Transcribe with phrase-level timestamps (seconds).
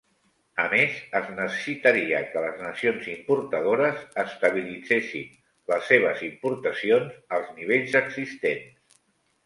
[0.61, 5.39] A més, es necessitaria que les nacions importadores estabilitzessin
[5.75, 9.03] les seves importacions als nivells existents.